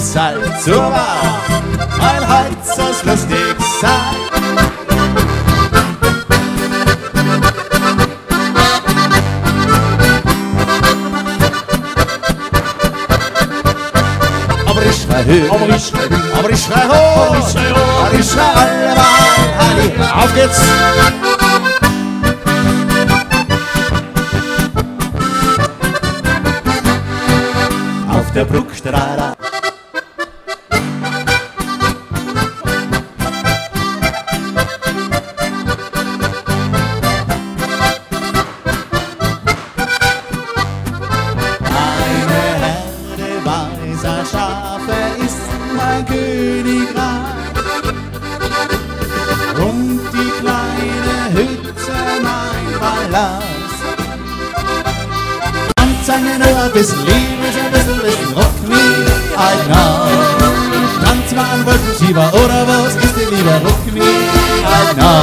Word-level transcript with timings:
zur 0.00 0.76
Wahl, 0.76 1.40
weil 1.98 2.28
heute 2.28 2.56
soll's 2.76 3.04
lustig 3.04 3.56
sein. 3.80 4.28
Aber 14.66 14.82
ich 14.84 15.02
schrei 15.02 15.24
höher, 15.24 15.52
Aber 15.52 15.68
ich 15.70 15.86
schrei 15.86 16.08
höher. 16.08 16.38
aber 16.38 16.50
ich 16.50 16.60
schrei 16.62 16.88
hoch, 16.88 17.28
Aber 17.28 17.38
ich 17.38 17.50
schrei 17.50 17.70
hoch. 17.70 18.06
aber 18.06 18.18
ich 18.18 18.30
schrei 18.30 18.42
allemal, 18.42 19.58
Halli, 19.58 19.92
auf 20.24 20.34
geht's! 20.34 20.60
Auf 28.10 28.32
der 28.32 28.44
Bruckstraße. 28.44 28.98
Eine 28.98 29.37
mein 45.78 46.04
Königreich. 46.06 47.38
Und 49.66 50.00
die 50.12 50.30
kleine 50.40 51.16
Hütte 51.32 51.94
mein 52.22 52.66
Palast. 52.80 53.58
Seine 56.06 56.38
nur 56.38 56.56
ein 56.62 56.72
bisschen 56.72 57.04
Liebe, 57.04 57.46
ein 57.48 57.70
bisschen, 57.70 58.00
bisschen 58.00 58.32
Rock 58.34 58.56
me 58.66 58.80
I 59.36 59.54
know. 59.66 59.94
Tanz 61.04 61.28
mal 61.36 61.48
an 61.52 61.66
Wolkenschieber 61.66 62.26
oder 62.32 62.60
was 62.66 62.94
ist 62.94 63.16
dir 63.16 63.28
lieber 63.36 63.56
Rock 63.62 63.84
me 63.92 64.00
I 64.00 64.94
know. 64.94 65.17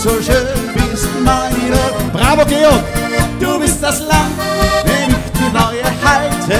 So 0.00 0.10
schön 0.22 0.46
bist, 0.74 1.08
mein 1.22 1.52
Idol. 1.52 1.92
Bravo, 2.12 2.44
Georg! 2.46 2.82
Du 3.38 3.58
bist 3.58 3.82
das 3.82 4.00
Land, 4.00 4.32
dem 4.84 5.10
ich 5.10 5.38
die 5.38 5.52
neue 5.52 5.84
halte, 6.02 6.58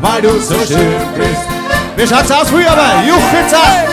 weil 0.00 0.22
du 0.22 0.38
so 0.38 0.54
schön 0.54 1.00
bist. 1.16 1.48
Wie 1.96 2.06
schaut's 2.06 2.30
aus 2.30 2.48
früher 2.48 2.76
mal? 2.76 3.04
Juchitzer! 3.04 3.88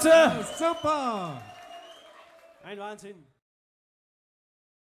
Spitze! 0.00 0.46
Super! 0.56 1.42
Ein 2.64 2.78
Wahnsinn. 2.78 3.26